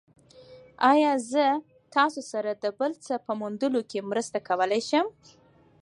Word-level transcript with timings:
ایا 0.91 1.11
زه 1.31 1.45
تاسو 1.95 2.21
سره 2.31 2.49
د 2.53 2.65
بل 2.79 2.91
څه 3.05 3.13
په 3.25 3.31
موندلو 3.39 3.81
کې 3.89 4.07
مرسته 4.11 4.37
کولی 4.47 4.81
شم؟ 4.89 5.05